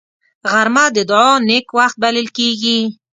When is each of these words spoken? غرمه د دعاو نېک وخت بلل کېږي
غرمه 0.51 0.85
د 0.95 0.97
دعاو 1.09 1.43
نېک 1.47 1.67
وخت 1.77 1.95
بلل 2.03 2.27
کېږي 2.37 2.79